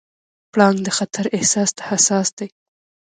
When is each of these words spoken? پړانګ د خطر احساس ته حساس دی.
پړانګ 0.51 0.77
د 0.83 0.87
خطر 0.97 1.25
احساس 1.35 1.69
ته 1.77 1.83
حساس 1.89 2.27
دی. 2.37 2.47